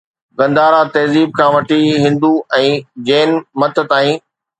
گنڌارا 0.39 0.79
تهذيب 0.93 1.29
کان 1.39 1.49
وٺي 1.55 1.79
هندو 2.05 2.31
۽ 2.61 2.71
جين 3.11 3.29
مت 3.61 3.75
تائين 3.93 4.17